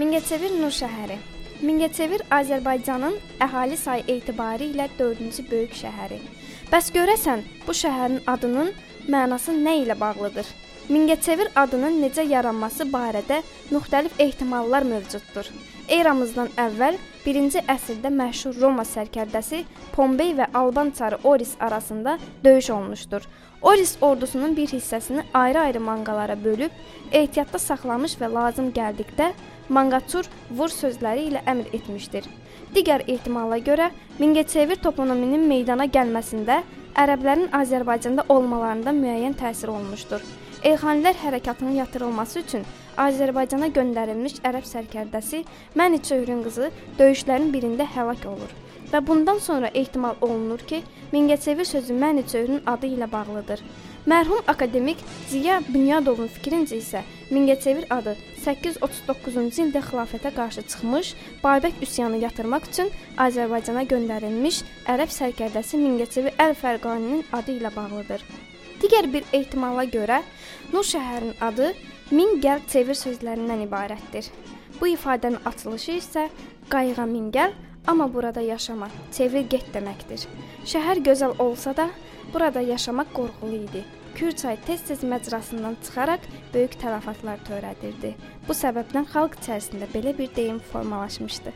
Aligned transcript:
Mingəçevir 0.00 0.54
Nur 0.56 0.72
şəhəri. 0.72 1.16
Mingəçevir 1.60 2.22
Azərbaycanın 2.32 3.18
əhali 3.44 3.76
sayı 3.76 4.04
etibarı 4.14 4.70
ilə 4.70 4.86
4-cü 4.96 5.42
böyük 5.50 5.74
şəhəri. 5.76 6.16
Bəs 6.70 6.88
görəsən 6.94 7.42
bu 7.66 7.74
şəhərin 7.76 8.22
adının 8.32 8.70
mənası 9.12 9.52
nə 9.58 9.74
ilə 9.82 9.98
bağlıdır? 10.00 10.48
Mingəçevir 10.90 11.52
adının 11.54 12.00
necə 12.02 12.24
yaranması 12.26 12.82
barədə 12.90 13.36
müxtəlif 13.70 14.16
ehtimallar 14.24 14.82
mövcuddur. 14.82 15.46
Eramızdan 15.86 16.50
əvvəl 16.58 16.98
1-ci 17.22 17.62
əsrdə 17.70 18.10
məşhur 18.10 18.58
Roma 18.58 18.82
sərkərdəsi 18.82 19.60
Pompey 19.94 20.32
və 20.40 20.48
Alban 20.54 20.90
çarı 20.98 21.20
Oris 21.22 21.52
arasında 21.60 22.16
döyüş 22.44 22.70
olmuşdur. 22.70 23.22
Oris 23.62 23.94
ordusunun 24.00 24.56
bir 24.56 24.66
hissəsini 24.74 25.22
ayrı-ayrı 25.34 25.80
manqalara 25.80 26.36
bölüb 26.44 26.74
ehtiyatda 27.12 27.58
saxlamış 27.58 28.18
və 28.18 28.32
lazım 28.34 28.74
gəldikdə 28.74 29.30
Manqaçur 29.70 30.26
vur 30.50 30.74
sözləri 30.74 31.28
ilə 31.30 31.46
əmr 31.46 31.70
etmişdir. 31.70 32.26
Digər 32.74 33.06
ehtimala 33.06 33.62
görə 33.62 33.92
Mingəçevir 34.18 34.82
toponiminin 34.82 35.46
meydana 35.46 35.86
gəlməsində 35.86 36.64
ərəblərin 36.98 37.52
Azərbaycanda 37.54 38.26
olmalarında 38.28 38.90
müəyyən 38.90 39.38
təsir 39.38 39.70
olmuşdur. 39.70 40.24
Elxanilər 40.60 41.16
hərəkatının 41.16 41.78
yatırılması 41.78 42.40
üçün 42.42 42.64
Azərbaycana 43.00 43.70
göndərilmiş 43.72 44.42
ərəb 44.44 44.66
sərkərdəsi 44.68 45.44
Məni 45.80 46.02
Çöhrün 46.04 46.42
qızı 46.44 46.68
döyüşlərin 46.98 47.48
birində 47.54 47.86
həlak 47.94 48.26
olur 48.28 48.52
və 48.90 49.00
bundan 49.06 49.38
sonra 49.38 49.70
ehtimal 49.74 50.18
olunur 50.20 50.60
ki, 50.66 50.82
Mingəçevir 51.12 51.64
sözü 51.64 51.94
Məni 51.94 52.26
Çöhrün 52.32 52.60
adı 52.66 52.90
ilə 52.90 53.08
bağlıdır. 53.12 53.62
Mərhum 54.06 54.42
akademik 54.48 55.00
Ziya 55.28 55.60
Bünyadovun 55.68 56.28
fikrincə 56.34 56.76
isə 56.82 57.02
Mingəçevir 57.30 57.88
adı 57.96 58.16
839-cu 58.44 59.64
ildə 59.64 59.84
xilafətə 59.88 60.34
qarşı 60.36 60.66
çıxmış 60.74 61.14
Babək 61.44 61.80
üsyanı 61.88 62.20
yatırmaq 62.26 62.68
üçün 62.72 62.92
Azərbaycana 63.28 63.86
göndərilmiş 63.94 64.62
ərəb 64.92 65.12
sərkərdəsi 65.16 65.80
Mingəçevir 65.86 66.36
Əl-Fərqaninin 66.48 67.28
adı 67.32 67.60
ilə 67.60 67.76
bağlıdır. 67.76 68.24
Digər 68.80 69.10
bir 69.12 69.26
ehtimala 69.36 69.84
görə 69.84 70.22
Nur 70.72 70.86
şəhərinin 70.86 71.40
adı 71.42 71.72
min 72.14 72.38
gəl 72.42 72.62
çevir 72.70 72.96
sözlərindən 72.98 73.64
ibarətdir. 73.66 74.28
Bu 74.80 74.88
ifadənin 74.92 75.42
açılışı 75.50 75.96
isə 75.98 76.28
qayığa 76.72 77.06
min 77.10 77.30
gəl, 77.34 77.52
amma 77.86 78.06
burada 78.14 78.40
yaşama, 78.40 78.88
çevir 79.12 79.48
get 79.50 79.66
deməkdir. 79.74 80.24
Şəhər 80.64 81.02
gözəl 81.08 81.34
olsa 81.42 81.74
da, 81.76 81.88
burada 82.32 82.60
yaşamaq 82.60 83.10
qorxulu 83.16 83.64
idi. 83.66 83.84
Kür 84.14 84.32
çayı 84.32 84.58
tez-tez 84.66 85.02
məcrasından 85.12 85.76
çıxaraq 85.84 86.24
böyük 86.54 86.78
tələfatlar 86.82 87.42
törədirdi. 87.50 88.14
Bu 88.48 88.56
səbəbdən 88.62 89.10
xalq 89.12 89.36
içərisində 89.42 89.90
belə 89.94 90.16
bir 90.18 90.34
deyim 90.36 90.58
formalaşmışdı. 90.72 91.52